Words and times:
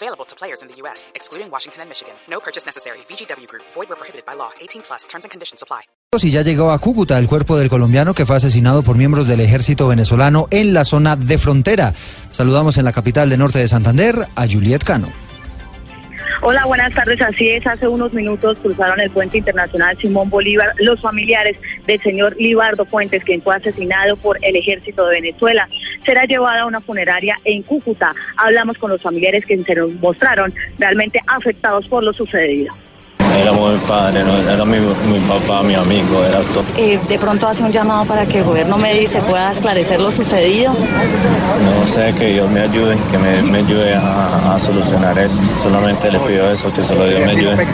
Available 0.00 0.24
to 0.26 0.36
players 0.36 0.62
in 0.62 0.68
the 0.68 0.76
U.S., 0.82 1.10
excluding 1.16 1.50
Washington 1.50 1.82
and 1.82 1.88
Michigan. 1.88 2.14
No 2.30 2.38
purchase 2.38 2.64
necessary. 2.64 2.98
VGW 3.08 3.48
Group. 3.48 3.64
Void 3.74 3.88
where 3.88 3.96
prohibited 3.96 4.24
by 4.24 4.34
law. 4.34 4.50
18 4.60 4.82
plus. 4.82 5.08
Terms 5.08 5.24
and 5.24 5.30
conditions 5.32 5.60
apply. 5.60 5.82
Y 6.22 6.30
ya 6.30 6.42
llegó 6.42 6.70
a 6.70 6.78
Cúcuta 6.78 7.18
el 7.18 7.26
cuerpo 7.26 7.58
del 7.58 7.68
colombiano 7.68 8.14
que 8.14 8.24
fue 8.24 8.36
asesinado 8.36 8.82
por 8.82 8.96
miembros 8.96 9.26
del 9.26 9.40
ejército 9.40 9.88
venezolano 9.88 10.46
en 10.52 10.72
la 10.72 10.84
zona 10.84 11.16
de 11.16 11.36
frontera. 11.36 11.94
Saludamos 12.30 12.78
en 12.78 12.84
la 12.84 12.92
capital 12.92 13.28
de 13.28 13.38
norte 13.38 13.58
de 13.58 13.66
Santander 13.66 14.14
a 14.36 14.46
Juliet 14.46 14.84
Cano. 14.84 15.08
Hola, 16.40 16.64
buenas 16.66 16.94
tardes. 16.94 17.20
Así 17.20 17.48
es, 17.48 17.66
hace 17.66 17.88
unos 17.88 18.12
minutos 18.12 18.58
cruzaron 18.60 19.00
el 19.00 19.10
puente 19.10 19.38
internacional 19.38 19.98
Simón 19.98 20.30
Bolívar 20.30 20.72
los 20.78 21.00
familiares 21.00 21.58
del 21.86 22.00
señor 22.00 22.36
Libardo 22.38 22.84
Fuentes, 22.84 23.24
quien 23.24 23.42
fue 23.42 23.56
asesinado 23.56 24.16
por 24.16 24.38
el 24.42 24.54
ejército 24.54 25.04
de 25.06 25.20
Venezuela. 25.20 25.68
Será 26.08 26.24
llevado 26.24 26.62
a 26.62 26.64
una 26.64 26.80
funeraria 26.80 27.36
en 27.44 27.62
Cúcuta. 27.62 28.14
Hablamos 28.38 28.78
con 28.78 28.90
los 28.90 29.02
familiares 29.02 29.44
que 29.44 29.62
se 29.62 29.74
nos 29.74 29.92
mostraron 29.96 30.54
realmente 30.78 31.20
afectados 31.26 31.86
por 31.86 32.02
lo 32.02 32.14
sucedido. 32.14 32.74
Era 33.38 33.52
muy 33.52 33.76
padre, 33.86 34.24
¿no? 34.24 34.38
era 34.38 34.64
mi, 34.64 34.78
mi, 34.78 35.18
papá, 35.28 35.62
mi 35.62 35.74
amigo, 35.74 36.24
era 36.24 36.40
todo. 36.40 36.64
Eh, 36.78 36.98
de 37.06 37.18
pronto 37.18 37.46
hace 37.46 37.62
un 37.62 37.72
llamado 37.72 38.06
para 38.06 38.24
que 38.24 38.38
el 38.38 38.44
gobierno 38.44 38.78
me 38.78 39.06
se 39.06 39.20
pueda 39.20 39.52
esclarecer 39.52 40.00
lo 40.00 40.10
sucedido. 40.10 40.72
No 40.72 41.86
sé, 41.86 42.14
que 42.18 42.32
Dios 42.32 42.50
me 42.50 42.60
ayude, 42.60 42.96
que 43.10 43.18
me, 43.18 43.42
me 43.42 43.58
ayude 43.58 43.94
a, 43.94 44.54
a, 44.54 44.58
solucionar 44.58 45.18
eso. 45.18 45.36
Solamente 45.62 46.10
le 46.10 46.20
pido 46.20 46.50
eso, 46.50 46.72
que 46.72 46.82
solo 46.82 47.06
Dios 47.06 47.20
me 47.20 47.32
ayude. 47.32 47.66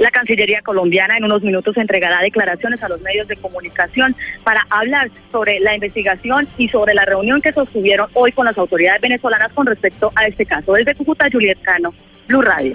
La 0.00 0.10
Cancillería 0.10 0.62
colombiana 0.62 1.18
en 1.18 1.24
unos 1.24 1.42
minutos 1.42 1.76
entregará 1.76 2.22
declaraciones 2.22 2.82
a 2.82 2.88
los 2.88 3.02
medios 3.02 3.28
de 3.28 3.36
comunicación 3.36 4.16
para 4.42 4.66
hablar 4.70 5.10
sobre 5.30 5.60
la 5.60 5.74
investigación 5.74 6.48
y 6.56 6.68
sobre 6.68 6.94
la 6.94 7.04
reunión 7.04 7.42
que 7.42 7.52
sostuvieron 7.52 8.08
hoy 8.14 8.32
con 8.32 8.46
las 8.46 8.56
autoridades 8.56 9.02
venezolanas 9.02 9.52
con 9.52 9.66
respecto 9.66 10.10
a 10.16 10.26
este 10.26 10.46
caso. 10.46 10.72
Desde 10.72 10.94
Cúcuta, 10.94 11.28
Juliet 11.30 11.60
Cano, 11.60 11.92
Blue 12.26 12.40
Radio. 12.40 12.72